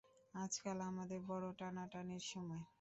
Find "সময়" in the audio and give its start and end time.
2.31-2.63